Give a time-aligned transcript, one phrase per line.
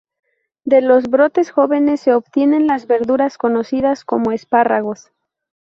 [0.63, 5.11] De los brotes jóvenes se obtienen las verduras conocidas como "espárragos".